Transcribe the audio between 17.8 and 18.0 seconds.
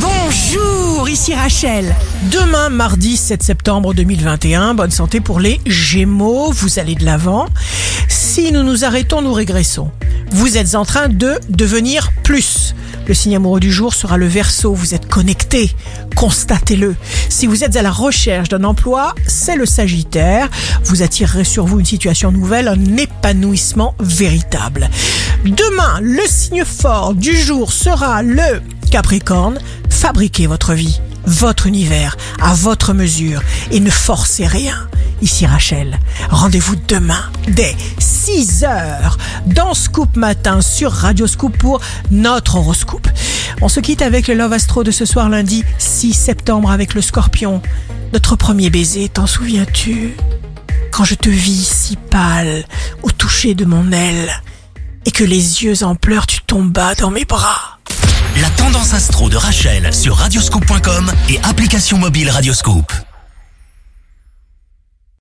la